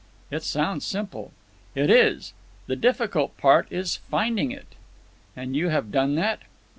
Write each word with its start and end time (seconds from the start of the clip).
"It 0.31 0.41
sounds 0.41 0.83
simple." 0.83 1.31
"It 1.75 1.91
is. 1.91 2.33
The 2.65 2.75
difficult 2.75 3.37
part 3.37 3.67
is 3.71 3.97
finding 4.09 4.49
it." 4.49 4.73
"And 5.35 5.55
you 5.55 5.69
have 5.69 5.91
done 5.91 6.15
that?" 6.15 6.39